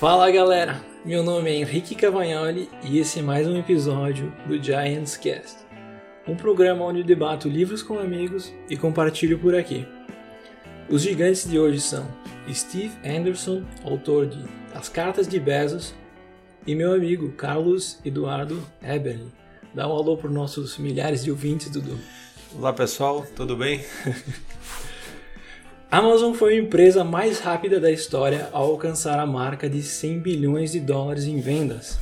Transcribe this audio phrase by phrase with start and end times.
[0.00, 5.14] Fala galera, meu nome é Henrique Cavagnoli e esse é mais um episódio do Giants
[5.14, 5.58] Cast,
[6.26, 9.86] um programa onde debato livros com amigos e compartilho por aqui.
[10.88, 12.08] Os gigantes de hoje são
[12.50, 14.42] Steve Anderson, autor de
[14.74, 15.94] As Cartas de Bezos,
[16.66, 19.30] e meu amigo Carlos Eduardo Eberle.
[19.74, 21.98] Dá um alô para os nossos milhares de ouvintes, Dudu.
[22.54, 23.84] Olá pessoal, tudo bem?
[25.90, 30.20] A Amazon foi a empresa mais rápida da história ao alcançar a marca de 100
[30.20, 31.98] bilhões de dólares em vendas.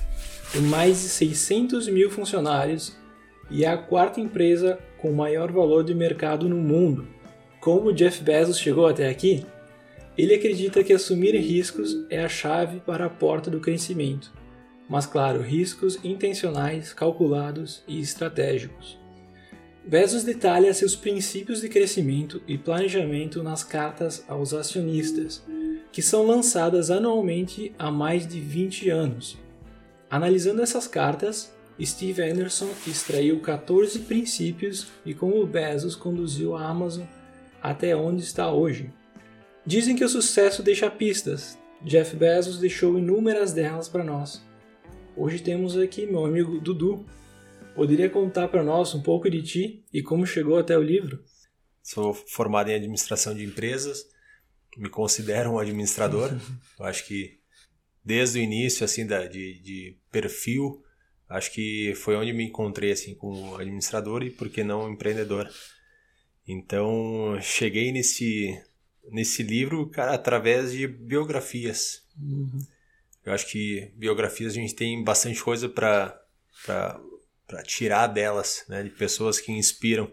[0.53, 2.95] Tem mais de 600 mil funcionários
[3.51, 7.09] e é a quarta empresa com maior valor de mercado no mundo.
[7.61, 9.47] Como Jeff Bezos chegou até aqui?
[10.19, 14.31] Ele acredita que assumir riscos é a chave para a porta do crescimento,
[14.87, 18.99] mas claro, riscos intencionais, calculados e estratégicos.
[19.89, 25.43] Bezos detalha seus princípios de crescimento e planejamento nas cartas aos acionistas,
[25.91, 29.39] que são lançadas anualmente há mais de 20 anos.
[30.11, 37.07] Analisando essas cartas, Steve Anderson extraiu 14 princípios e como Bezos conduziu a Amazon
[37.63, 38.93] até onde está hoje.
[39.65, 41.59] Dizem que o sucesso deixa pistas.
[41.83, 44.45] Jeff Bezos deixou inúmeras delas para nós.
[45.17, 47.07] Hoje temos aqui meu amigo Dudu.
[47.79, 51.23] Poderia contar para nós um pouco de ti e como chegou até o livro?
[51.81, 54.05] Sou formado em administração de empresas,
[54.77, 56.29] me considero um administrador.
[56.77, 57.39] Eu acho que
[58.05, 60.83] desde o início assim da, de, de perfil,
[61.29, 65.49] acho que foi onde me encontrei assim como administrador e por que não empreendedor.
[66.49, 68.61] Então, cheguei nesse,
[69.09, 72.03] nesse livro, cara, através de biografias.
[72.21, 72.59] Uhum.
[73.25, 76.21] Eu acho que biografias a gente tem bastante coisa para
[77.65, 78.83] tirar delas, né?
[78.83, 80.11] De pessoas que inspiram.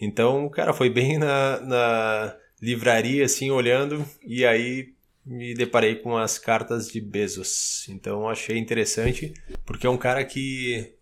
[0.00, 4.94] Então, cara, foi bem na, na livraria, assim, olhando, e aí
[5.24, 7.86] me deparei com as cartas de Bezos.
[7.88, 9.32] Então, achei interessante,
[9.64, 10.94] porque é um cara que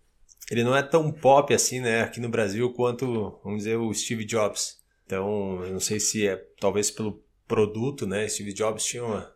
[0.49, 4.25] ele não é tão pop assim, né, aqui no Brasil quanto, vamos dizer, o Steve
[4.25, 4.81] Jobs.
[5.05, 8.27] Então, eu não sei se é talvez pelo produto, né?
[8.27, 9.33] Steve Jobs tinha uma,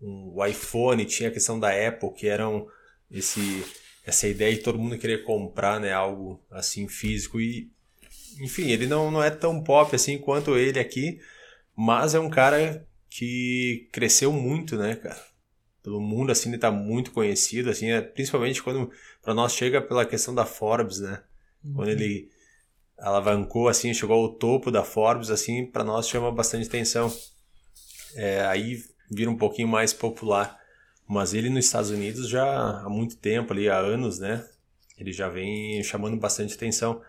[0.00, 2.66] um, o iPhone, tinha a questão da Apple, que eram
[3.10, 3.64] esse
[4.04, 7.70] essa ideia de todo mundo querer comprar, né, algo assim físico e
[8.40, 11.20] enfim, ele não, não é tão pop assim quanto ele aqui,
[11.76, 15.34] mas é um cara que cresceu muito, né, cara?
[15.84, 20.06] pelo mundo, assim, ele tá muito conhecido, assim, é, principalmente quando para nós chega pela
[20.06, 21.22] questão da Forbes, né?
[21.62, 21.74] Uhum.
[21.74, 22.30] Quando ele
[22.98, 27.14] alavancou, assim, chegou ao topo da Forbes, assim, para nós chama bastante atenção.
[28.14, 30.58] É, aí vira um pouquinho mais popular.
[31.06, 34.46] Mas ele nos Estados Unidos já há muito tempo, ali, há anos, né?
[34.98, 37.02] Ele já vem chamando bastante atenção.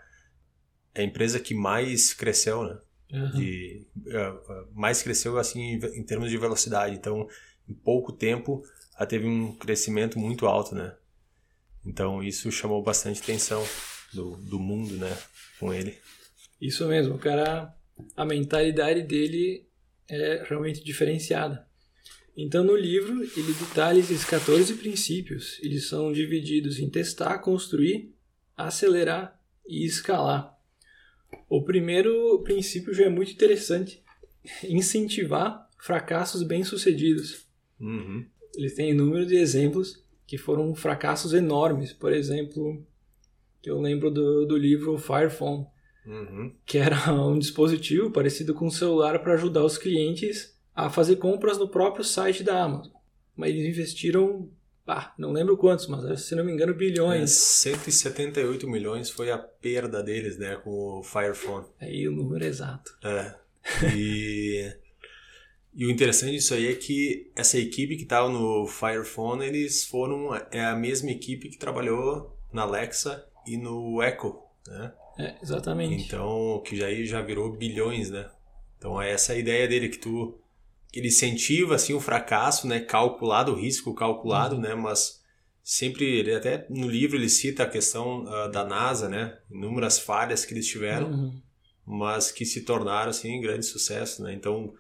[0.94, 2.78] É a empresa que mais cresceu, né?
[3.12, 3.32] Uhum.
[3.32, 6.96] De, uh, mais cresceu, assim, em termos de velocidade.
[6.96, 7.28] Então,
[7.70, 8.64] em pouco tempo,
[8.98, 10.96] ela teve um crescimento muito alto, né?
[11.86, 13.64] Então isso chamou bastante atenção
[14.14, 15.16] do, do mundo, né,
[15.60, 15.98] com ele.
[16.60, 17.76] Isso mesmo, o cara,
[18.16, 19.68] a mentalidade dele
[20.10, 21.68] é realmente diferenciada.
[22.38, 28.14] Então no livro ele detalha esses 14 princípios, eles são divididos em testar, construir,
[28.58, 30.54] acelerar e escalar.
[31.50, 34.04] O primeiro princípio já é muito interessante,
[34.64, 37.46] incentivar fracassos bem-sucedidos.
[37.80, 38.26] Uhum.
[38.56, 41.94] Eles têm inúmeros de exemplos que foram fracassos enormes.
[41.94, 42.84] Por exemplo,
[43.64, 45.66] eu lembro do, do livro Fire Phone,
[46.06, 46.54] uhum.
[46.66, 51.58] que era um dispositivo parecido com um celular para ajudar os clientes a fazer compras
[51.58, 52.92] no próprio site da Amazon.
[53.36, 54.50] Mas eles investiram,
[54.88, 57.22] ah, não lembro quantos, mas se não me engano, bilhões.
[57.66, 61.66] É, 178 milhões foi a perda deles, né, com o Fire Phone.
[61.80, 62.98] Aí o número exato.
[63.04, 63.36] É.
[63.96, 64.74] E
[65.76, 69.84] E o interessante disso aí é que essa equipe que estava no Fire Phone, eles
[69.84, 74.94] foram é a mesma equipe que trabalhou na Alexa e no Echo, né?
[75.20, 76.06] É, exatamente.
[76.06, 78.30] Então, que já já virou bilhões, né?
[78.78, 80.40] Então, é essa a ideia dele que tu
[80.96, 84.62] ele incentiva assim o fracasso, né, calculado, o risco calculado, uhum.
[84.62, 85.22] né, mas
[85.64, 90.46] sempre ele até no livro ele cita a questão uh, da NASA, né, inúmeras falhas
[90.46, 91.42] que eles tiveram, uhum.
[91.86, 94.34] mas que se tornaram assim grande sucesso, né?
[94.34, 94.74] Então,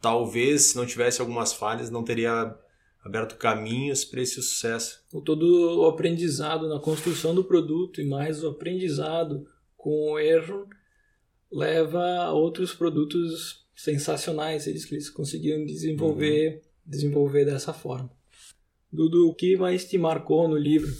[0.00, 2.54] talvez se não tivesse algumas falhas não teria
[3.04, 5.04] aberto caminhos para esse sucesso.
[5.24, 10.68] Todo o aprendizado na construção do produto e mais o aprendizado com o erro
[11.50, 16.60] leva a outros produtos sensacionais, eles que eles conseguiram desenvolver, uhum.
[16.86, 18.10] desenvolver dessa forma.
[18.92, 20.92] Dudu, o que mais te marcou no livro?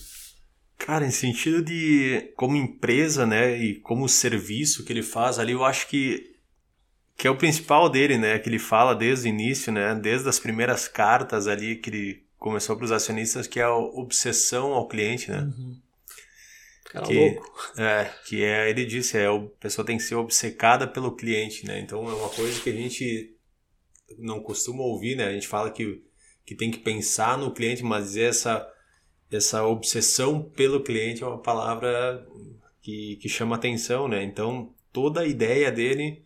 [0.79, 5.65] Cara, em sentido de como empresa, né, e como serviço que ele faz ali, eu
[5.65, 6.33] acho que
[7.17, 8.39] que é o principal dele, né?
[8.39, 9.95] Que ele fala desde o início, né?
[9.95, 14.73] Desde as primeiras cartas ali que ele começou para os acionistas, que é a obsessão
[14.73, 15.43] ao cliente, né?
[15.43, 15.77] Uhum.
[16.93, 17.73] Cara que, louco.
[17.79, 21.81] É, que é, ele disse, é, a pessoa tem que ser obcecada pelo cliente, né?
[21.81, 23.35] Então é uma coisa que a gente
[24.19, 25.25] não costuma ouvir, né?
[25.25, 26.05] A gente fala que,
[26.45, 28.71] que tem que pensar no cliente, mas essa,
[29.31, 32.27] essa obsessão pelo cliente é uma palavra
[32.83, 34.23] que, que chama atenção, né?
[34.23, 36.23] Então toda a ideia dele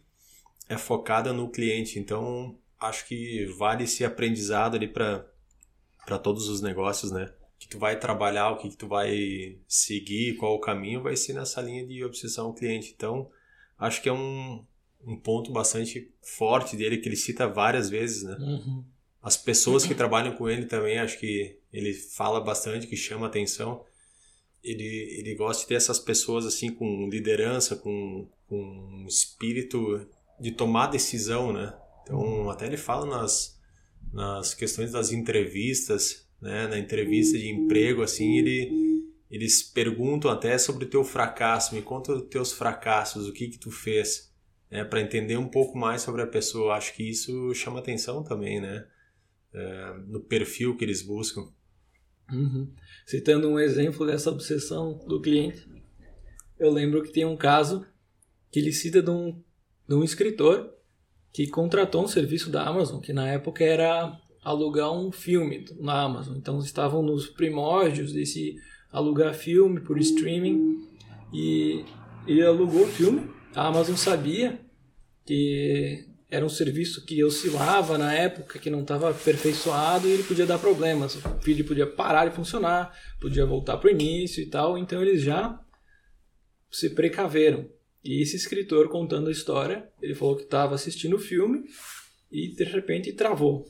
[0.69, 1.97] é focada no cliente.
[2.01, 7.33] Então acho que vale esse aprendizado ali para todos os negócios, né?
[7.67, 11.33] Que tu vai trabalhar, o que, que tu vai seguir, qual o caminho, vai ser
[11.33, 12.93] nessa linha de obsessão ao cliente.
[12.95, 13.29] Então
[13.77, 14.65] acho que é um,
[15.05, 18.37] um ponto bastante forte dele que ele cita várias vezes, né?
[18.39, 18.85] Uhum.
[19.23, 23.85] As pessoas que trabalham com ele também, acho que ele fala bastante, que chama atenção.
[24.63, 24.85] Ele,
[25.19, 30.07] ele gosta de ter essas pessoas assim com liderança, com, com um espírito
[30.39, 31.77] de tomar decisão, né?
[32.03, 33.61] Então, até ele fala nas,
[34.13, 36.67] nas questões das entrevistas, né?
[36.67, 41.75] Na entrevista de emprego, assim, ele, eles perguntam até sobre o teu fracasso.
[41.75, 44.33] Me conta os teus fracassos, o que que tu fez
[44.71, 46.75] né, para entender um pouco mais sobre a pessoa.
[46.75, 48.87] Acho que isso chama atenção também, né?
[49.53, 51.49] É, no perfil que eles buscam.
[52.31, 52.71] Uhum.
[53.07, 55.67] Citando um exemplo dessa obsessão do cliente,
[56.59, 57.87] eu lembro que tem um caso
[58.51, 59.43] que ele cita de um,
[59.89, 60.75] de um escritor
[61.33, 64.19] que contratou um serviço da Amazon, que na época era
[64.49, 66.37] alugar um filme na Amazon.
[66.37, 68.57] Então estavam nos primórdios desse
[68.93, 70.87] alugar filme por streaming
[71.33, 71.85] e
[72.27, 74.61] ele alugou o filme a Amazon sabia
[75.25, 80.45] que era um serviço que oscilava na época, que não estava aperfeiçoado e ele podia
[80.45, 81.15] dar problemas.
[81.15, 84.77] O feed podia parar de funcionar, podia voltar para o início e tal.
[84.77, 85.59] Então eles já
[86.71, 87.67] se precaveram.
[88.05, 91.65] E esse escritor contando a história, ele falou que estava assistindo o filme
[92.31, 93.67] e de repente travou.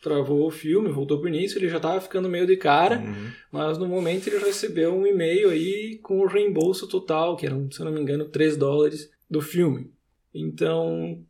[0.00, 3.30] Travou o filme, voltou para o início, ele já estava ficando meio de cara, Uhum.
[3.52, 7.80] mas no momento ele recebeu um e-mail aí com o reembolso total, que eram, se
[7.80, 9.92] eu não me engano, 3 dólares do filme.
[10.34, 11.22] Então,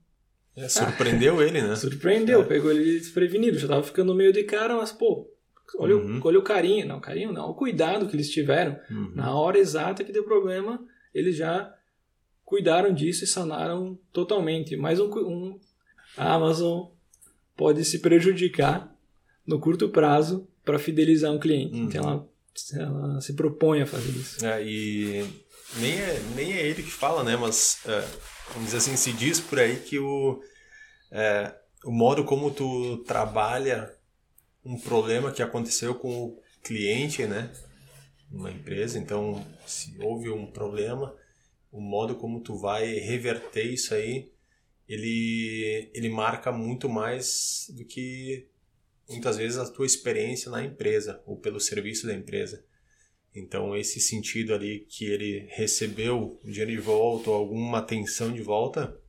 [0.57, 1.75] É, surpreendeu ele, né?
[1.75, 2.45] surpreendeu, É.
[2.45, 3.59] pegou ele desprevenido.
[3.59, 5.29] Já tava ficando meio de cara, mas, pô,
[5.79, 6.21] olha, o- Uhum.
[6.23, 6.87] olha o carinho.
[6.87, 8.79] Não, carinho não, o cuidado que eles tiveram.
[8.91, 9.13] Uhum.
[9.17, 10.81] Na hora exata que deu problema,
[11.15, 11.73] eles já
[12.45, 14.77] cuidaram disso e sanaram totalmente.
[14.77, 15.59] Mas um, um,
[16.17, 16.89] a Amazon
[17.61, 18.91] pode se prejudicar
[19.47, 21.75] no curto prazo para fidelizar um cliente.
[21.75, 21.85] Uhum.
[21.85, 22.29] Então ela,
[22.83, 24.47] ela se propõe a fazer isso.
[24.47, 25.27] É, e
[25.77, 27.37] nem é, nem é ele que fala, né?
[27.37, 28.01] Mas, é,
[28.55, 30.43] vamos dizer assim, se diz por aí que o,
[31.11, 31.55] é,
[31.85, 33.95] o modo como tu trabalha
[34.65, 37.53] um problema que aconteceu com o cliente, né?
[38.33, 41.15] Uma empresa, então, se houve um problema,
[41.71, 44.33] o modo como tu vai reverter isso aí,
[44.91, 48.49] ele, ele marca muito mais do que
[49.09, 52.65] muitas vezes a tua experiência na empresa ou pelo serviço da empresa.
[53.33, 59.01] Então, esse sentido ali que ele recebeu dinheiro de volta ou alguma atenção de volta,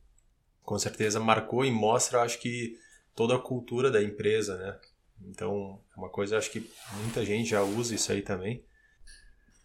[0.62, 2.78] com certeza marcou e mostra, acho que,
[3.12, 4.80] toda a cultura da empresa, né?
[5.28, 6.70] Então, é uma coisa, acho que
[7.02, 8.64] muita gente já usa isso aí também.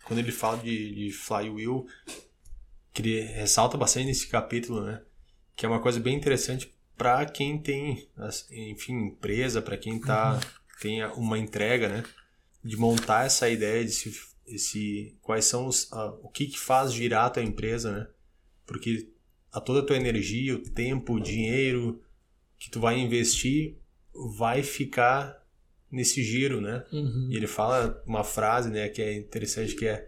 [0.04, 1.86] Quando ele fala de, de flywheel,
[2.92, 5.04] que ele ressalta bastante nesse capítulo, né?
[5.58, 8.08] Que é uma coisa bem interessante para quem tem,
[8.52, 10.40] enfim, empresa, para quem tá,
[10.82, 12.04] tem uma entrega, né?
[12.64, 14.12] de montar essa ideia de se,
[14.46, 18.08] esse, quais são os, a- o que, que faz girar a tua empresa, né?
[18.66, 19.10] Porque
[19.54, 22.04] a toda a tua energia, o tempo, o dinheiro
[22.60, 23.78] que tu vai investir
[24.36, 25.42] vai ficar
[25.90, 26.84] nesse giro, né?
[26.92, 27.30] Uhum.
[27.32, 30.06] E ele fala uma frase, né, que é interessante, que é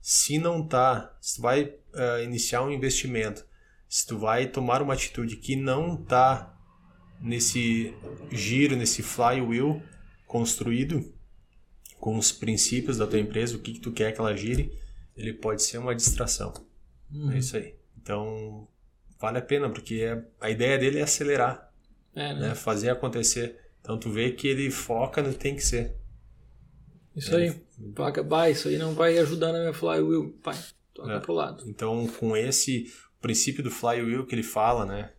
[0.00, 3.44] se não tá, se tu vai ah, iniciar um investimento,
[3.88, 6.54] se tu vai tomar uma atitude que não tá
[7.20, 7.94] nesse
[8.30, 9.82] giro, nesse flywheel
[10.26, 11.12] construído
[11.98, 14.72] com os princípios da tua empresa, o que, que tu quer que ela gire,
[15.16, 16.52] ele pode ser uma distração.
[17.12, 17.32] Uhum.
[17.32, 17.74] É isso aí.
[18.00, 18.68] Então,
[19.18, 21.72] vale a pena, porque é- a ideia dele é acelerar,
[22.14, 22.40] É, né?
[22.48, 22.54] né?
[22.54, 23.58] fazer acontecer.
[23.80, 25.96] Então, tu vê que ele foca no que tem que ser.
[27.16, 27.60] Isso aí.
[28.26, 30.30] Vai, isso aí não vai ajudar na minha flywheel.
[30.42, 30.56] Pai,
[30.94, 31.20] toca É.
[31.20, 31.64] pro lado.
[31.66, 35.10] Então, com esse princípio do flywheel que ele fala, né?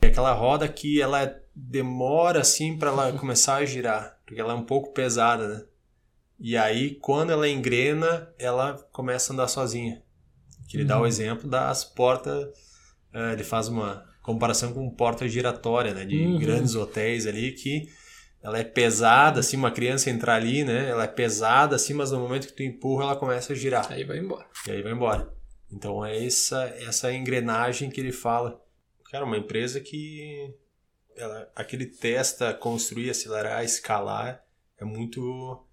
[0.00, 4.56] É aquela roda que ela demora assim para ela começar a girar, porque ela é
[4.56, 5.64] um pouco pesada, né?
[6.40, 10.02] E aí, quando ela engrena, ela começa a andar sozinha.
[10.68, 12.46] Que ele dá o exemplo das portas,
[13.12, 16.04] eh, ele faz uma comparação com porta giratória, né?
[16.04, 16.38] De Uhum.
[16.38, 17.88] grandes hotéis ali que
[18.40, 20.88] ela é pesada, assim, uma criança entrar ali, né?
[20.88, 23.90] Ela é pesada, assim, mas no momento que tu empurra, ela começa a girar.
[23.90, 24.46] Aí vai embora.
[24.66, 25.28] E aí vai embora.
[25.70, 28.60] Então é essa, essa engrenagem que ele fala.
[29.10, 30.54] Cara, uma empresa que
[31.16, 34.42] ela, aquele testa construir, acelerar, escalar,
[34.78, 35.64] é muito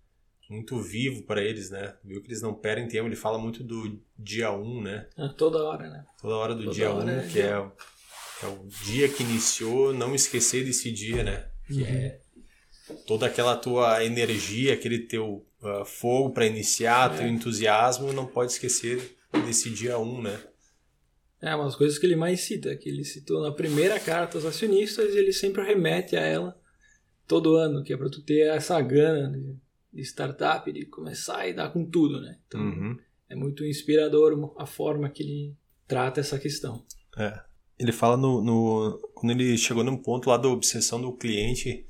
[0.47, 1.95] muito vivo para eles, né?
[2.03, 5.07] Viu que eles não perdem tempo, ele fala muito do dia 1, um, né?
[5.17, 6.05] É, toda hora, né?
[6.21, 7.49] Toda hora do Toda dia 1, hora um, é que é,
[8.43, 11.47] é o dia que iniciou, não esquecer desse dia, né?
[11.65, 11.87] Que Uhum.
[11.87, 12.19] é
[13.07, 17.17] toda aquela tua energia, aquele teu ah, fogo para iniciar, É.
[17.17, 20.39] teu entusiasmo, não pode esquecer desse dia 1, um, né?
[21.41, 25.15] É, umas coisas que ele mais cita, que ele citou na primeira carta aos acionistas,
[25.15, 26.59] ele sempre remete a ela
[27.27, 29.55] todo ano, que é para tu ter essa gana de,
[29.93, 32.37] de startup, de começar e dar com tudo, né?
[32.47, 32.97] Então, Uhum.
[33.29, 35.55] é muito inspirador a forma que ele
[35.87, 36.83] trata essa questão.
[37.17, 37.39] É.
[37.77, 41.85] Ele fala no, no- Quando ele chegou num ponto lá da obsessão do cliente,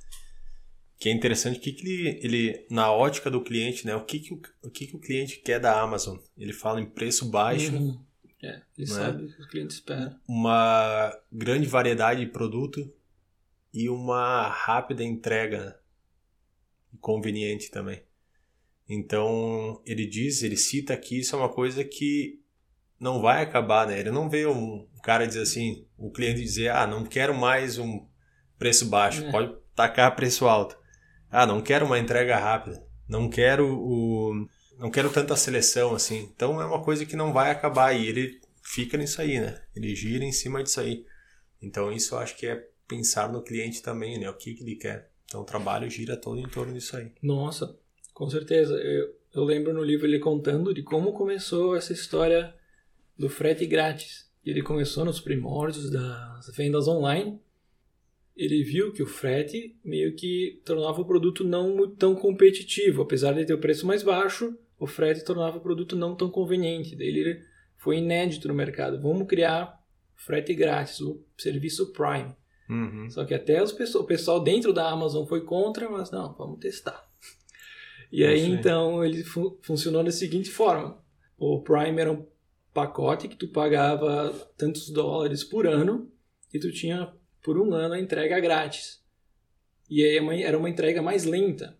[1.00, 2.68] que é interessante, o que, que ele, ele.
[2.70, 3.96] Na ótica do cliente, né?
[3.96, 6.18] O que, que, o, o que, que o cliente quer da Amazon?
[6.38, 8.02] Ele fala em preço baixo, Uhum.
[8.44, 8.94] É, ele Né?
[8.94, 10.20] sabe o que o cliente espera.
[10.28, 12.94] uma grande variedade de produto
[13.74, 15.80] e uma rápida entrega
[17.00, 18.04] conveniente também.
[18.88, 22.40] Então ele diz, ele cita aqui, isso é uma coisa que
[23.00, 24.00] não vai acabar, né?
[24.00, 28.06] Ele não vê um cara dizer assim, o cliente dizer, ah, não quero mais um
[28.60, 29.32] preço baixo, É.
[29.32, 30.78] pode tacar preço alto.
[31.36, 34.48] Ah, não quero uma entrega rápida, não quero o,
[34.80, 36.30] não quero tanta seleção assim.
[36.34, 39.62] Então é uma coisa que não vai acabar e ele fica nisso aí, né?
[39.76, 41.06] Ele gira em cima disso aí.
[41.62, 44.30] Então isso eu acho que é pensar no cliente também, né?
[44.30, 45.10] O que, que ele quer.
[45.26, 47.12] Então o trabalho gira todo em torno disso aí.
[47.22, 47.78] Nossa,
[48.14, 48.74] com certeza.
[48.76, 52.56] Eu, eu lembro no livro ele contando de como começou essa história
[53.18, 54.30] do frete grátis.
[54.46, 57.42] Ele começou nos primórdios das vendas online.
[58.36, 63.02] Ele viu que o frete meio que tornava o produto não muito tão competitivo.
[63.02, 66.96] Apesar de ter o preço mais baixo, o frete tornava o produto não tão conveniente.
[66.96, 67.42] Daí ele
[67.78, 69.02] foi inédito no mercado.
[69.02, 69.82] Vamos criar
[70.16, 72.36] frete grátis, o serviço Prime.
[72.70, 73.10] Uhum.
[73.10, 77.08] Só que até os o pessoal dentro da Amazon foi contra, mas não, vamos testar.
[78.12, 80.98] E aí então ele fu- funcionou da seguinte forma:
[81.38, 82.26] o Prime era um
[82.74, 86.12] pacote que tu pagava tantos dólares por ano
[86.54, 87.14] e tu tinha
[87.46, 89.00] por um ano a entrega grátis.
[89.88, 91.78] E aí é era uma entrega mais lenta,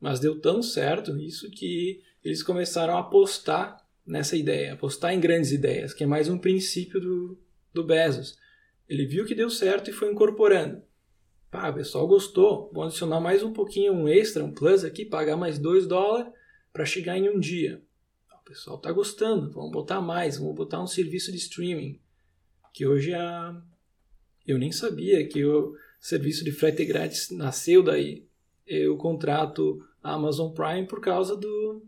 [0.00, 5.52] mas deu tão certo isso que eles começaram a apostar nessa ideia, apostar em grandes
[5.52, 7.38] ideias, que é mais um princípio do,
[7.72, 8.36] do Bezos.
[8.88, 10.82] Ele viu que deu certo e foi incorporando.
[11.48, 12.68] Pá, o pessoal gostou.
[12.72, 16.32] Vamos adicionar mais um pouquinho, um extra, um plus aqui, pagar mais 2 dólares
[16.72, 17.80] para chegar em um dia.
[18.32, 22.00] O pessoal tá gostando, vamos botar mais, vamos botar um serviço de streaming.
[22.72, 23.62] Que hoje a...
[24.46, 28.24] eu nem sabia que o serviço de frete grátis nasceu daí.
[28.66, 31.82] Eu contrato a Amazon Prime por causa do,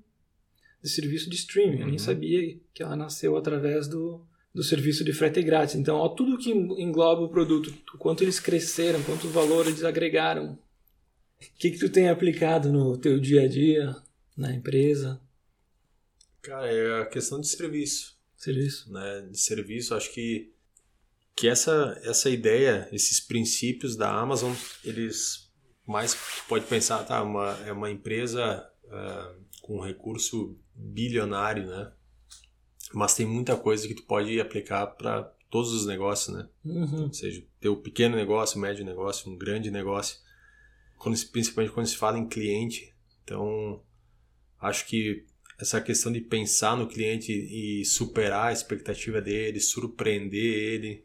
[0.82, 1.80] do serviço de streaming.
[1.80, 1.98] Eu nem Uhum.
[1.98, 4.20] sabia que ela nasceu através do,
[4.54, 5.74] do serviço de frete grátis.
[5.74, 10.52] Então, ó, tudo que engloba o produto, o quanto eles cresceram, quanto valor eles agregaram.
[11.40, 13.94] O que, que tu tem aplicado no teu dia a dia,
[14.36, 15.20] na empresa,
[16.42, 18.16] Cara, é a questão de serviço.
[18.36, 18.90] serviço?
[18.92, 20.52] né, de serviço, acho que
[21.36, 24.52] que essa essa ideia, esses princípios da Amazon,
[24.82, 25.52] eles
[25.86, 26.16] mais
[26.48, 31.92] pode pensar, tá, uma é uma empresa ah, com recurso bilionário, né?
[32.92, 36.48] Mas tem muita coisa que tu pode aplicar para todos os negócios, né?
[36.64, 37.04] Uhum.
[37.04, 40.18] Ou seja, ter o pequeno negócio, médio negócio, um grande negócio,
[40.98, 42.94] quando, se- principalmente quando se fala em cliente.
[43.22, 43.82] Então,
[44.60, 45.24] acho que
[45.58, 51.04] essa questão de pensar no cliente e superar a expectativa dele, surpreender ele,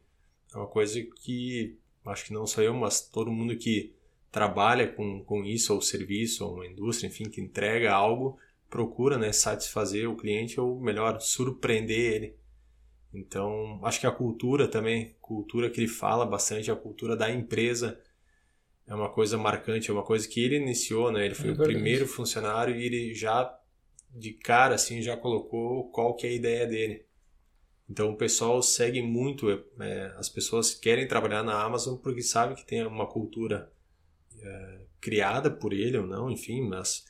[0.53, 3.93] é uma coisa que acho que não só eu, mas todo mundo que
[4.31, 8.38] trabalha com, com isso, ou serviço, ou uma indústria, enfim, que entrega algo,
[8.70, 12.36] procura né, satisfazer o cliente, ou melhor, surpreender ele.
[13.13, 18.00] Então, acho que a cultura também, cultura que ele fala bastante, a cultura da empresa
[18.88, 21.25] é uma coisa marcante, é uma coisa que ele iniciou, né?
[21.25, 23.58] Ele foi É o primeiro funcionário e ele já
[24.13, 27.05] de cara assim já colocou qual que é a ideia dele.
[27.91, 32.65] Então o pessoal segue muito, é, as pessoas querem trabalhar na Amazon porque sabem que
[32.65, 33.69] tem uma cultura
[34.39, 37.05] é, criada por ele ou não, enfim, mas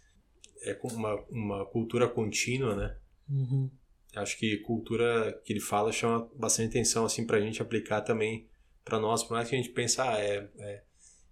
[0.63, 2.97] é uma, uma cultura contínua, né?
[3.29, 3.69] Uhum.
[4.15, 8.45] acho que cultura que ele fala chama bastante atenção assim para a gente aplicar também
[8.83, 10.83] para nós por mais que a gente pense ah, é, é,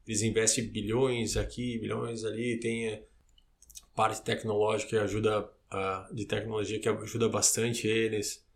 [0.08, 3.04] eles investem bilhões aqui bilhões ali tem é,
[3.94, 5.52] parte tecnológica que ajuda
[6.14, 8.48] de tecnologia que ajuda bastante eles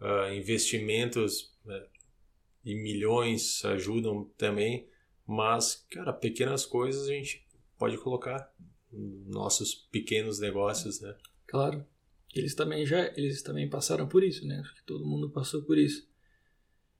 [0.00, 1.86] ah, investimentos né,
[2.64, 4.86] e milhões ajudam também
[5.26, 7.46] mas cara pequenas coisas a gente
[7.78, 8.52] pode colocar
[8.92, 11.14] nos nossos pequenos negócios né
[11.46, 11.84] Claro.
[12.32, 14.60] Eles também já, eles também passaram por isso, né?
[14.60, 16.08] Acho que todo mundo passou por isso.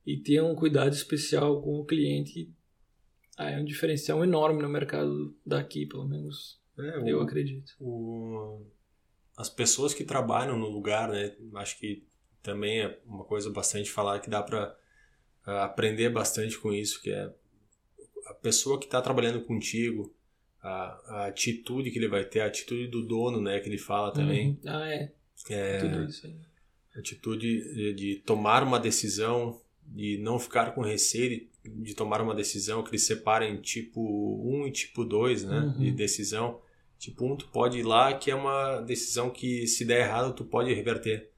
[0.05, 2.53] E ter um cuidado especial com o cliente
[3.39, 7.73] ah, é um diferencial enorme no mercado daqui, pelo menos É, o, eu acredito.
[7.79, 8.67] o-
[9.37, 11.37] as pessoas que trabalham no lugar, né?
[11.55, 12.05] Acho que
[12.43, 14.77] também é uma coisa bastante falar que dá para
[15.45, 17.33] aprender bastante com isso, que é
[18.27, 20.15] a pessoa que está trabalhando contigo,
[20.63, 20.69] a,
[21.23, 23.59] a atitude que ele vai ter, a atitude do dono, né?
[23.61, 24.51] Que ele fala também.
[24.51, 24.59] Uhum.
[24.67, 25.13] Ah, é.
[25.49, 26.37] É, Tudo isso aí.
[26.97, 31.51] atitude de, de tomar uma decisão, de não ficar com receio de,
[31.83, 35.79] de tomar uma decisão, que eles separem tipo 1 e tipo 2, né, Uhum.
[35.85, 36.61] de decisão.
[36.99, 40.45] Tipo 1 tu pode ir lá, que é uma decisão que se der errado tu
[40.45, 41.30] pode reverter.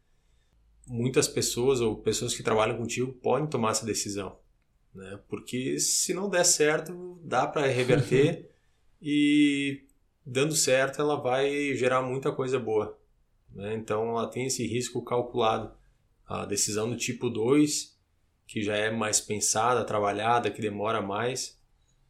[0.87, 4.39] Muitas pessoas ou pessoas que trabalham contigo podem tomar essa decisão,
[4.95, 5.21] né?
[5.29, 8.51] Porque se não der certo, dá para reverter
[9.01, 9.85] e
[10.25, 13.01] dando certo ela vai gerar muita coisa boa
[13.55, 13.75] né?
[13.75, 15.73] Então ela tem esse risco calculado.
[16.27, 17.99] A decisão do tipo 2,
[18.47, 21.61] que já é mais pensada, trabalhada, que demora mais,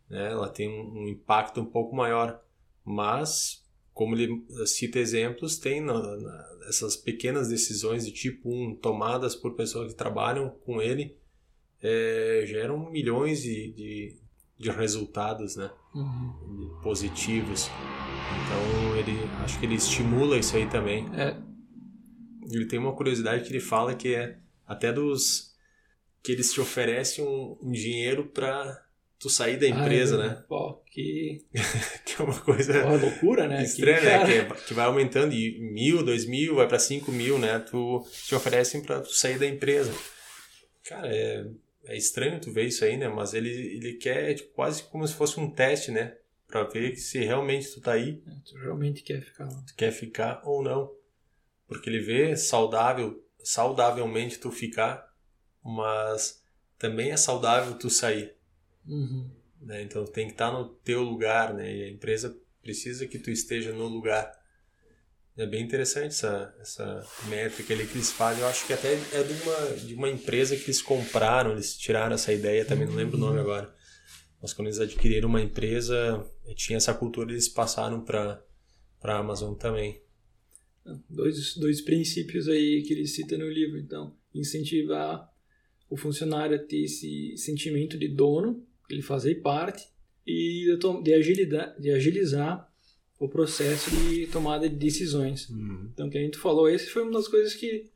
[0.09, 0.31] né?
[0.31, 2.41] ela tem um, um impacto um pouco maior.
[2.85, 3.62] Mas,
[3.95, 9.55] como ele cita exemplos, tem na- na- essas pequenas decisões de tipo 1 tomadas por
[9.55, 11.17] pessoas que trabalham com ele,
[11.83, 14.17] eh, geram milhões de, de,
[14.59, 15.71] de resultados, né?
[15.95, 16.79] Uhum.
[16.83, 17.69] positivos.
[18.45, 19.13] Então ele
[19.45, 21.07] acho que ele estimula isso aí também.
[21.15, 21.37] É,
[22.51, 25.53] Ele tem uma curiosidade que ele fala que é até dos
[26.23, 28.82] que eles te oferecem um, um dinheiro pra
[29.23, 30.45] tu sair da empresa, Ai, né?
[30.49, 31.47] Pô, que
[32.05, 33.63] Que é uma coisa pô, loucura, né?
[33.63, 34.25] estranha, que, né?
[34.27, 37.59] Que, é- que vai aumentando de mil, dois mil, vai pra cinco mil, né?
[37.61, 39.93] Tu te oferecem pra tu sair da empresa.
[40.85, 41.47] Cara, é,
[41.87, 43.09] é estranho tu ver isso aí, né?
[43.09, 46.17] Mas ele, ele quer tipo, quase como se fosse um teste, né?
[46.49, 49.63] Pra ver se realmente tu tá aí Tu realmente quer ficar lá.
[49.67, 50.91] tu quer ficar ou não.
[51.67, 55.03] Porque ele vê saudável, saudavelmente tu ficar,
[55.65, 56.43] mas
[56.79, 58.35] também é saudável tu sair.
[58.87, 59.31] Uhum.
[59.61, 59.83] Né?
[59.83, 61.75] Então tem que estar no teu lugar, né?
[61.75, 64.31] E a empresa precisa que tu esteja no lugar.
[65.37, 68.43] É bem interessante essa, essa métrica ali que eles fazem.
[68.43, 72.15] Eu acho que até é de uma, de uma empresa que eles compraram, eles tiraram
[72.15, 73.75] essa ideia, também não lembro o nome agora.
[74.43, 76.23] Mas quando eles adquiriram uma empresa,
[76.55, 78.43] tinha essa cultura eles passaram para
[79.03, 80.03] a Amazon também.
[81.09, 84.15] Dois, dois princípios aí que ele cita no livro, então.
[84.35, 85.33] Incentivar
[85.89, 89.87] o funcionário a ter esse sentimento de dono, ele fazer parte,
[90.27, 92.71] e de, de, agilidade, de agilizar
[93.19, 95.49] o processo de tomada de decisões.
[95.93, 97.91] Então, o que a gente falou, esse foi uma das coisas que,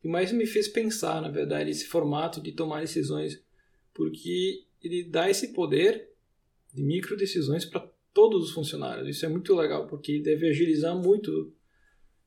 [0.00, 3.40] que mais me fez pensar, na verdade, esse formato de tomar decisões,
[3.94, 6.08] porque ele dá esse poder
[6.72, 9.08] de micro decisões para todos os funcionários.
[9.08, 11.52] Isso é muito legal, porque deve agilizar muito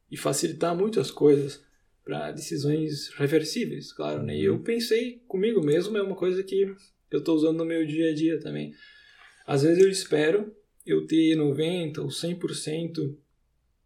[0.09, 1.63] e facilitar muito as coisas
[2.03, 4.21] para decisões reversíveis, claro.
[4.21, 4.37] Né?
[4.37, 6.73] E eu pensei comigo mesmo, é uma coisa que
[7.11, 8.73] eu estou usando no meu dia a dia também.
[9.45, 10.53] Às vezes eu espero
[10.85, 13.15] eu ter 90% ou 100%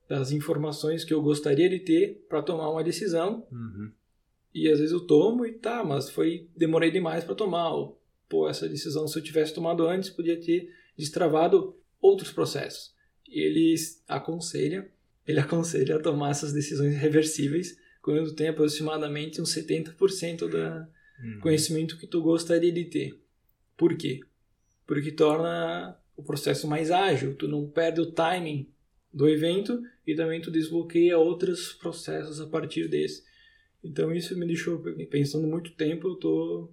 [0.07, 3.91] das informações que eu gostaria de ter para tomar uma decisão Uhum.
[4.53, 7.69] e às vezes eu tomo e tá, mas foi demorei demais para tomar.
[7.73, 12.93] Ou, pô, essa decisão se eu tivesse tomado antes podia ter destravado outros processos.
[13.27, 13.75] E ele
[14.07, 14.89] aconselha,
[15.27, 20.89] ele aconselha a tomar essas decisões reversíveis quando tem aproximadamente uns 70% da
[21.21, 21.39] Uhum.
[21.41, 23.19] conhecimento que tu gostaria de ter.
[23.77, 24.21] Por quê?
[24.85, 28.69] Porque torna o processo mais ágil, tu não perde o timing
[29.13, 33.23] do evento e também tu desbloqueia outros processos a partir desse.
[33.83, 34.79] Então isso me deixou
[35.09, 36.71] pensando muito tempo, eu tô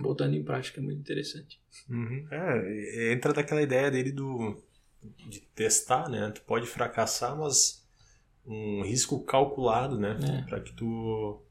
[0.00, 1.60] botando em prática, é muito interessante.
[1.88, 2.26] Uhum.
[2.30, 4.60] É, entra daquela ideia dele do
[5.28, 6.30] de testar, né?
[6.30, 7.84] Tu pode fracassar, mas
[8.46, 10.18] um risco calculado, né?
[10.22, 10.48] É.
[10.48, 11.42] Para que tu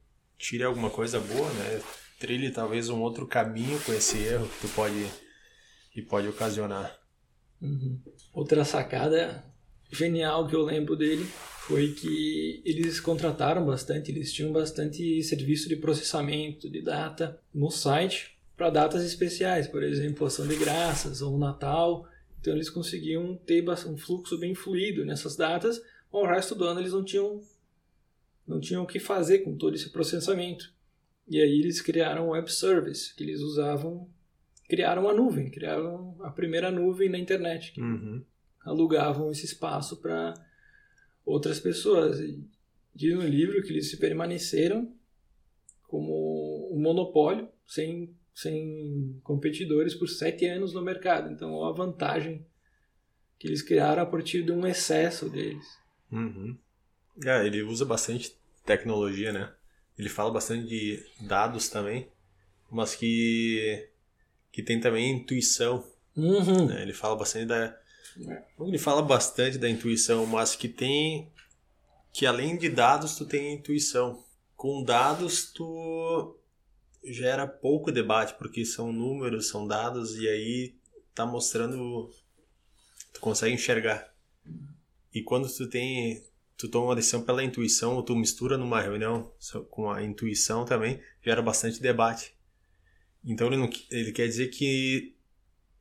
[0.41, 1.81] tire alguma coisa boa, né?
[2.19, 5.05] Trilhe talvez um outro caminho com esse erro que tu pode
[5.91, 6.97] que pode ocasionar.
[7.61, 7.99] Uhum.
[8.33, 9.43] Outra sacada
[9.91, 11.25] genial que eu lembro dele
[11.67, 18.37] foi que eles contrataram bastante, eles tinham bastante serviço de processamento de data no site
[18.55, 22.07] para datas especiais, por exemplo, ação de graças ou Natal.
[22.39, 26.93] Então eles conseguiam ter um fluxo bem fluido nessas datas, o resto do ano eles
[26.93, 27.41] não tinham
[28.51, 30.71] não tinham o que fazer com todo esse processamento.
[31.27, 34.07] E aí eles criaram um web service que eles usavam,
[34.67, 38.23] criaram uma nuvem, criaram a primeira nuvem na internet, que Uhum.
[38.65, 40.33] alugavam esse espaço para
[41.25, 42.19] outras pessoas.
[42.19, 42.43] E
[42.93, 44.93] diz no livro que eles permaneceram
[45.87, 51.31] como um monopólio, sem, sem competidores, por sete anos no mercado.
[51.31, 52.45] Então, a vantagem
[53.37, 55.65] que eles criaram a partir de um excesso deles.
[56.11, 56.57] Uhum.
[57.25, 59.53] É, ele usa bastante tecnologia, né?
[59.97, 62.11] Ele fala bastante de dados também,
[62.69, 63.89] mas que
[64.51, 66.67] que tem também intuição Uhum.
[66.67, 66.81] né?
[66.81, 67.77] Ele fala bastante da,
[68.59, 71.31] Ele fala bastante da intuição, mas que tem
[72.11, 74.23] que além de dados tu tem intuição.
[74.55, 76.37] Com dados tu
[77.03, 80.75] gera pouco debate porque são números, são dados e aí
[81.15, 82.09] tá mostrando
[83.13, 84.13] tu consegue enxergar.
[85.13, 86.23] E quando tu tem
[86.61, 89.33] tu toma uma decisão pela intuição ou tu mistura numa reunião
[89.71, 92.35] com a intuição também, gera bastante debate.
[93.25, 95.15] Então ele, não, ele quer dizer que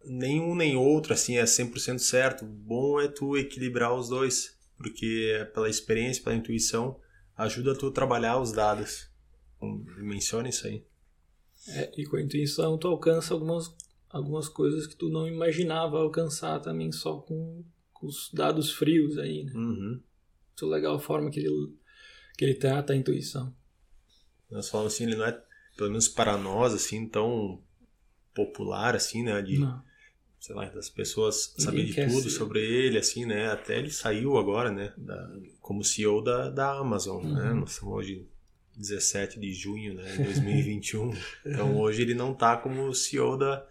[0.03, 2.47] nenhum nem outro assim é 100% certo.
[2.47, 6.99] Bom é tu equilibrar os dois, porque pela experiência, pela intuição,
[7.37, 9.11] ajuda tu a trabalhar os dados.
[9.99, 10.83] Menciona isso aí.
[11.69, 13.71] É, e com a intuição tu alcança algumas,
[14.09, 17.63] algumas coisas que tu não imaginava alcançar também só com,
[17.93, 19.53] com os dados frios aí, né?
[19.55, 20.01] Uhum.
[20.61, 21.73] Muito legal a forma que ele,
[22.37, 23.55] que ele trata a intuição.
[24.51, 25.43] Nós falamos assim, ele não é,
[25.77, 27.63] pelo menos para nós, assim, tão
[28.35, 29.41] popular, assim, né?
[29.41, 29.83] De, não.
[30.39, 32.37] sei lá, das pessoas saber de tudo ser.
[32.37, 33.51] sobre ele, assim, né?
[33.51, 34.93] Até ele saiu agora, né?
[34.99, 37.29] Da, como CEO da, da Amazon, né?
[37.31, 37.37] uhum.
[37.37, 37.55] né?
[37.55, 38.29] Nós estamos hoje
[38.77, 41.15] 17 de junho né, de 2021.
[41.47, 43.67] então hoje ele não está como CEO da,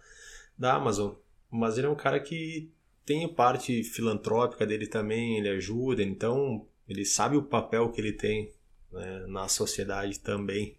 [0.58, 1.14] da Amazon.
[1.50, 2.70] Mas ele é um cara que
[3.04, 8.12] tem a parte filantrópica dele também, ele ajuda, então ele sabe o papel que ele
[8.12, 8.52] tem
[8.92, 10.76] né, na sociedade também.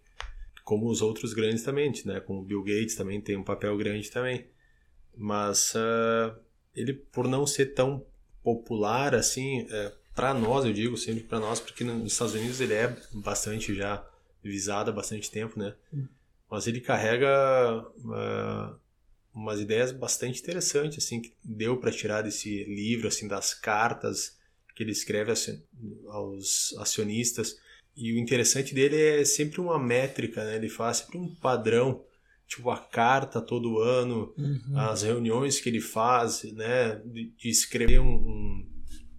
[0.62, 2.20] Como os outros grandes também, né?
[2.20, 4.46] Como Bill Gates também tem um papel grande também.
[5.16, 6.36] Mas uh,
[6.76, 8.04] ele, por não ser tão
[8.44, 12.74] popular assim, é, para nós, eu digo sempre para nós, porque nos Estados Unidos ele
[12.74, 14.06] é bastante já
[14.44, 15.74] visado há bastante tempo, né?
[15.92, 16.06] Hum.
[16.50, 18.78] Mas ele carrega uh,
[19.32, 24.36] umas ideias bastante interessantes, assim, que deu para tirar desse livro, assim, das cartas
[24.74, 25.32] que ele escreve
[26.08, 27.56] aos acionistas.
[27.96, 30.56] E o interessante dele é sempre uma métrica, né?
[30.56, 32.04] Ele faz sempre um padrão,
[32.46, 34.78] tipo a carta todo ano, uhum.
[34.78, 37.00] as reuniões que ele faz, né?
[37.04, 38.72] De, de escrever um, um,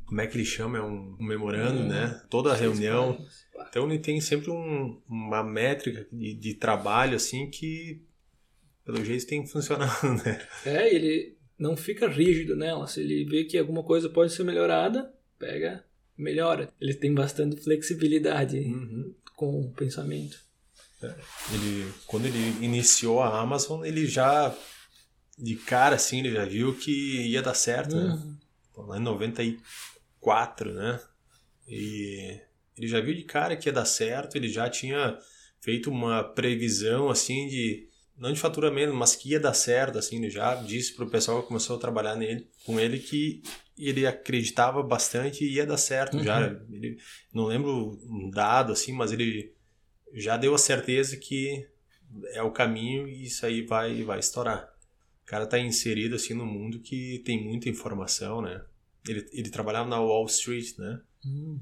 [0.06, 0.80] como é que ele chama?
[0.80, 1.88] É um, um memorando, uhum.
[1.88, 2.22] né?
[2.30, 3.24] Toda a reunião.
[3.70, 8.02] Então ele tem sempre um, uma métrica de, de, trabalho assim que
[8.84, 10.48] pelo jeito tem funcionado, né?
[10.66, 12.88] É, ele não fica rígido nela.
[12.88, 15.13] Se ele vê que alguma coisa pode ser melhorada,
[15.44, 15.84] pega,
[16.18, 16.72] melhora.
[16.80, 19.14] Ele tem bastante flexibilidade uhum.
[19.36, 20.40] com o pensamento.
[21.02, 21.14] É,
[21.54, 24.56] ele, quando ele iniciou a Amazon, ele já
[25.38, 28.04] de cara assim, ele já viu que ia dar certo, né?
[28.04, 28.30] uhum.
[28.32, 28.38] né?
[28.78, 31.00] Lá em 94, né?
[31.68, 32.40] E
[32.78, 35.18] ele já viu de cara que ia dar certo, ele já tinha
[35.60, 37.88] feito uma previsão assim de
[38.24, 41.48] não de faturamento, mas que ia dar certo, assim, ele já disse pro pessoal que
[41.48, 43.44] começou a trabalhar nele, com ele que
[43.78, 46.24] ele acreditava bastante e ia dar certo uhum.
[46.24, 46.42] já.
[46.72, 46.98] Ele,
[47.34, 49.54] não lembro um dado assim, mas ele
[50.14, 51.68] já deu a certeza que
[52.28, 54.72] é o caminho e isso aí vai vai estourar.
[55.24, 58.64] O cara tá inserido assim no mundo que tem muita informação, né?
[59.08, 61.02] Ele, ele trabalhava na Wall Street, né?
[61.26, 61.60] Uhum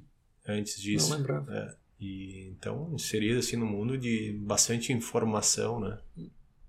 [0.47, 1.09] antes disso.
[1.09, 1.53] Não lembrava.
[1.53, 5.99] É, e então inserido assim no mundo de bastante informação, né?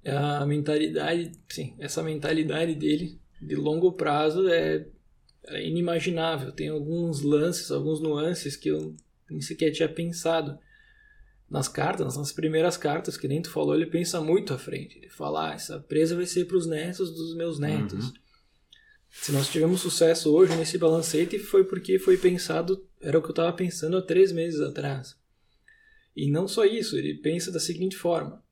[0.04, 4.86] A mentalidade, sim, essa mentalidade dele de longo prazo é,
[5.46, 6.52] é inimaginável.
[6.52, 8.96] Tem alguns lances, alguns nuances que eu
[9.30, 10.58] nem sequer tinha pensado.
[11.48, 14.96] Nas cartas, nas primeiras cartas que nem tu falou, ele pensa muito à frente.
[14.98, 18.06] Ele fala, ah, essa presa vai ser para os netos dos meus netos.
[18.06, 18.14] Uhum.
[19.10, 23.32] Se nós tivemos sucesso hoje nesse balancete foi porque foi pensado, era o que eu
[23.32, 25.14] estava pensando há três meses atrás.
[26.16, 28.42] E não só isso, ele pensa da seguinte forma: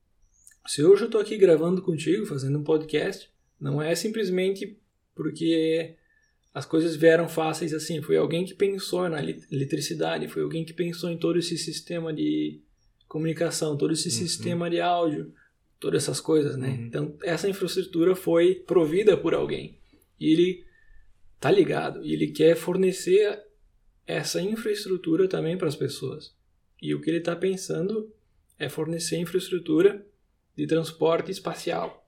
[0.71, 3.29] se hoje eu estou aqui gravando contigo, fazendo um podcast,
[3.59, 4.79] não é simplesmente
[5.13, 5.97] porque
[6.53, 8.01] as coisas vieram fáceis assim.
[8.01, 12.61] Foi alguém que pensou na eletricidade, foi alguém que pensou em todo esse sistema de
[13.05, 14.15] comunicação, todo esse uhum.
[14.15, 15.33] sistema de áudio,
[15.77, 16.69] todas essas coisas, né?
[16.69, 16.85] Uhum.
[16.85, 19.77] Então, essa infraestrutura foi provida por alguém.
[20.17, 20.65] E ele
[21.37, 23.43] tá ligado e ele quer fornecer
[24.07, 26.33] essa infraestrutura também para as pessoas.
[26.81, 28.09] E o que ele está pensando
[28.57, 30.09] é fornecer infraestrutura
[30.55, 32.05] de transporte espacial.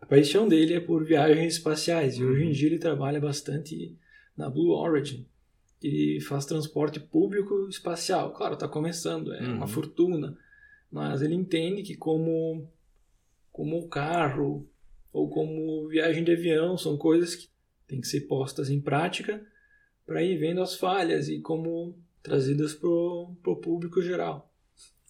[0.00, 2.52] A paixão dele é por viagens espaciais e hoje em uhum.
[2.52, 3.96] dia ele trabalha bastante
[4.36, 5.26] na Blue Origin.
[5.82, 8.32] Ele faz transporte público espacial.
[8.32, 9.56] Claro, está começando, é uhum.
[9.56, 10.36] uma fortuna,
[10.90, 12.68] mas ele entende que como
[13.50, 14.68] como o carro
[15.12, 17.48] ou como viagem de avião, são coisas que
[17.88, 19.44] têm que ser postas em prática
[20.06, 24.47] para ir vendo as falhas e como trazidas para o público geral.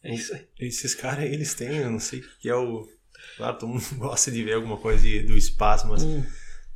[0.02, 0.46] É isso aí.
[0.58, 2.88] Esses caras, eles têm, eu não sei o que é o...
[3.36, 6.24] Claro, todo mundo gosta de ver alguma coisa de, do espaço, mas hum.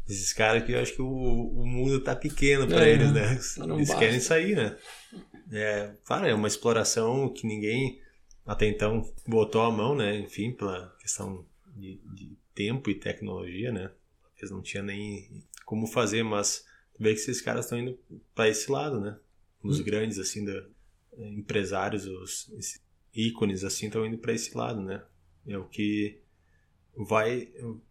[0.08, 3.32] esses caras que eu acho que o, o mundo tá pequeno para é, eles, né?
[3.32, 3.56] Eles
[3.88, 3.98] basta.
[3.98, 4.76] querem sair, né?
[5.52, 8.00] É, claro, é uma exploração que ninguém
[8.44, 10.18] até então botou a mão, né?
[10.18, 11.44] Enfim, pela questão
[11.76, 13.90] de, de tempo e tecnologia, né?
[14.38, 16.64] Eles não tinham nem como fazer, mas
[16.98, 17.98] vê que esses caras estão indo
[18.34, 19.16] para esse lado, né?
[19.62, 19.84] Os Hum.
[19.84, 20.64] grandes, assim, da,
[21.18, 22.80] empresários, os esses
[23.14, 25.02] ícones, assim, estão indo para esse lado, né?
[25.46, 26.20] É o que
[26.96, 27.48] vai,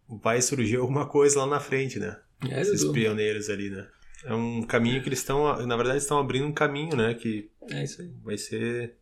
[0.07, 2.19] vai surgir alguma coisa lá na frente, né?
[2.49, 3.87] É, Esses pioneiros ali, né?
[4.23, 7.13] É um caminho que eles estão, na verdade, estão abrindo um caminho, né?
[7.13, 8.09] Que É isso aí.
[8.23, 8.95] vai ser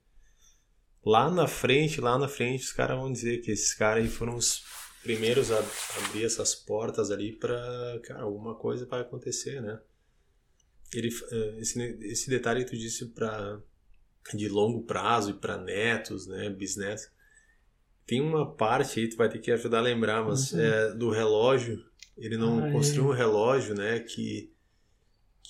[1.05, 4.35] lá na frente, lá na frente, os caras vão dizer que esses caras aí foram
[4.35, 4.63] os
[5.03, 5.59] primeiros a
[6.05, 9.79] abrir essas portas ali pra, cara, alguma coisa vai acontecer, né?
[10.93, 13.61] Ele, eh, esse, esse detalhe que tu disse pra,
[14.35, 17.09] de longo prazo e para netos, né, bisnetos,
[18.05, 20.59] tem uma parte aí, tu vai ter que ajudar a lembrar, mas Uhum.
[20.59, 21.83] é, do relógio,
[22.17, 22.71] ele não Ah, é.
[22.71, 24.51] construiu um relógio, né, que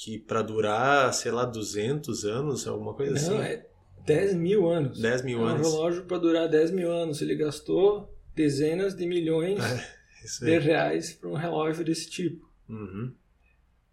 [0.01, 3.31] que para durar, sei lá, 200 anos, alguma coisa assim.
[3.31, 3.67] Não, é
[4.05, 4.97] 10 mil anos.
[4.97, 5.67] 10 mil é um anos.
[5.67, 7.21] relógio para durar 10 mil anos.
[7.21, 9.59] Ele gastou dezenas de milhões
[10.23, 12.49] Isso de reais para um relógio desse tipo.
[12.69, 13.13] Uhum.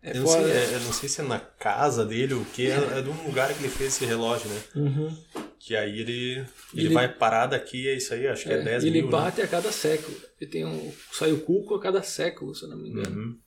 [0.03, 2.45] É eu, não sei, é- eu não sei se é na casa dele ou o
[2.45, 4.63] que, é, é de um lugar que ele fez esse relógio, né?
[4.77, 5.17] Uhum.
[5.59, 6.47] Que aí ele, ele,
[6.87, 9.07] Ele- vai parar daqui, é isso aí, acho que é, É, 10 e ele mil.
[9.07, 9.13] né?
[9.13, 10.17] bate a cada século.
[10.41, 10.93] Ele tem um.
[11.13, 13.17] Sai o cuco a cada século, se eu não me engano.
[13.21, 13.39] Uhum.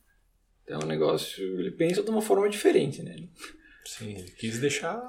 [0.64, 1.42] Então é um negócio.
[1.60, 3.16] Ele pensa de uma forma diferente, né?
[3.86, 5.00] Sim, ele quis deixar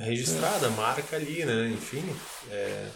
[0.00, 1.70] registrada a marca ali, né?
[1.70, 2.04] Enfim,
[2.50, 2.88] é,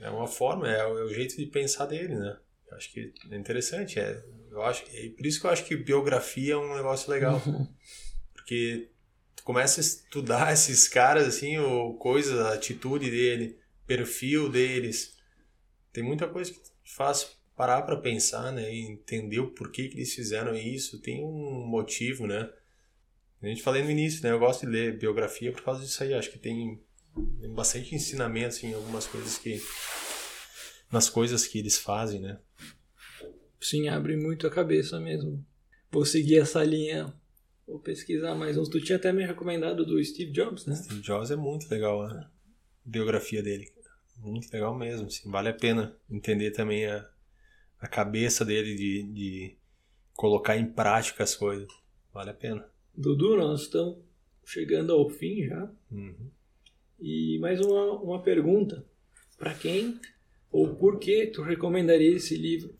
[0.00, 2.36] é uma forma, é, o- é o jeito de pensar dele, né?
[2.72, 4.00] Acho que é interessante.
[4.00, 7.40] É, eu acho, é por isso que eu acho que biografia é um negócio legal.
[8.34, 8.90] Porque
[9.36, 15.16] tu começa a estudar esses caras, assim, o coisa, a atitude dele, perfil deles.
[15.92, 18.72] Tem muita coisa que faz parar para pensar, né?
[18.72, 21.00] E entender o porquê que eles fizeram isso.
[21.00, 22.48] Tem um motivo, né?
[23.42, 24.30] A gente falei no início, né?
[24.30, 26.14] Eu gosto de ler biografia por causa disso aí.
[26.14, 26.80] Acho que tem,
[27.40, 29.60] tem bastante ensinamento assim, em algumas coisas que...
[30.90, 32.38] Nas coisas que eles fazem, né?
[33.60, 35.44] Sim, abre muito a cabeça mesmo.
[35.90, 37.12] Vou seguir essa linha.
[37.66, 38.68] Vou pesquisar mais uns.
[38.68, 40.74] Tu tinha até me recomendado do Steve Jobs, né?
[40.74, 42.30] Steve Jobs é muito legal a
[42.84, 43.70] biografia dele.
[44.18, 45.06] Muito legal mesmo.
[45.06, 47.08] Assim, vale a pena entender também a,
[47.80, 49.56] a cabeça dele de, de
[50.14, 51.68] colocar em prática as coisas.
[52.12, 52.68] Vale a pena.
[52.96, 53.98] Dudu, nós estamos
[54.44, 55.70] chegando ao fim já.
[55.90, 56.30] Uhum.
[56.98, 58.84] E mais uma, uma pergunta.
[59.36, 60.00] Para quem
[60.50, 62.74] ou por que tu recomendaria esse livro?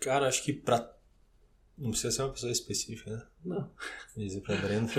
[0.00, 0.94] Cara, acho que pra.
[1.76, 3.26] Não precisa ser uma pessoa específica, né?
[3.44, 3.72] Não.
[4.16, 4.92] Dizer pra Brenda.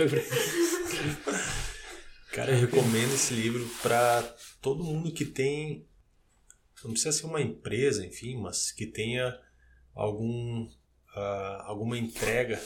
[2.32, 4.22] Cara, eu recomendo esse livro para
[4.62, 5.86] todo mundo que tem.
[6.84, 9.38] Não precisa ser uma empresa, enfim, mas que tenha
[9.94, 10.70] algum,
[11.14, 12.62] ah, alguma entrega,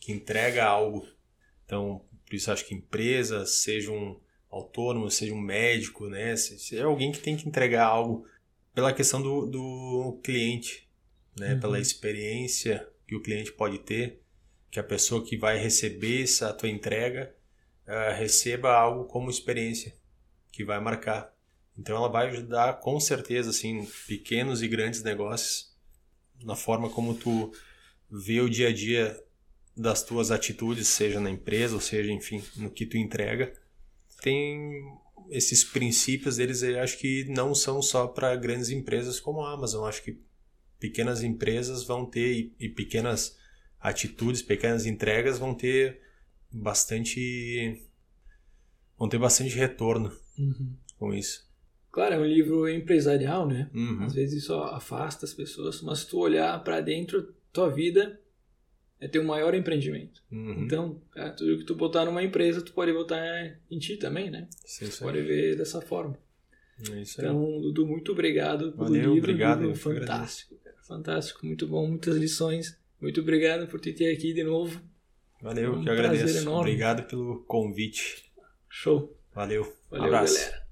[0.00, 1.06] que entrega algo.
[1.66, 4.18] Então, por isso acho que empresas, seja um
[4.50, 6.36] autônomo, seja um médico, né?
[6.36, 8.26] Se, se é alguém que tem que entregar algo
[8.74, 10.83] pela questão do, do cliente,
[11.38, 11.54] né?
[11.54, 11.60] Uhum.
[11.60, 14.20] Pela experiência que o cliente pode ter,
[14.70, 17.34] que a pessoa que vai receber essa tua entrega
[17.86, 19.94] ah, receba algo como experiência
[20.50, 21.32] que vai marcar.
[21.76, 25.74] Então ela vai ajudar com certeza assim pequenos e grandes negócios
[26.42, 27.52] na forma como tu
[28.10, 29.20] vê o dia a dia
[29.76, 33.52] das tuas atitudes, seja na empresa ou seja, enfim, no que tu entrega.
[34.22, 34.82] Tem
[35.30, 39.88] esses princípios deles, eu acho que não são só para grandes empresas como a Amazon,
[39.88, 40.18] acho que
[40.84, 43.38] pequenas empresas vão ter e, pequenas
[43.80, 45.98] atitudes, pequenas entregas vão ter
[46.52, 47.82] bastante
[48.98, 50.74] vão ter bastante retorno Uhum.
[50.98, 51.48] com isso.
[51.90, 53.70] Claro, é um livro empresarial, né?
[53.72, 54.02] Uhum.
[54.04, 58.20] Às vezes isso afasta as pessoas, mas se tu olhar para dentro, tua vida
[59.00, 60.22] é teu maior empreendimento.
[60.30, 60.64] Uhum.
[60.64, 63.18] Então, cara, tudo que tu botar numa empresa, tu pode botar
[63.70, 64.48] em ti também, né?
[64.66, 66.18] Isso, isso Pode ver dessa forma.
[66.90, 67.02] É.
[67.16, 69.30] Então, Dudu, muito obrigado pelo Valeu, livro.
[69.30, 70.54] obrigado, livro fantástico.
[70.86, 72.78] Fantástico, muito bom, muitas lições.
[73.00, 74.80] Muito obrigado por te ter aqui de novo.
[75.42, 76.38] Valeu, um que prazer agradeço.
[76.38, 76.60] enorme.
[76.70, 78.24] Obrigado pelo convite.
[78.68, 79.14] Show.
[79.34, 79.76] Valeu.
[79.90, 80.34] Valeu, Abraço.
[80.34, 80.62] galera.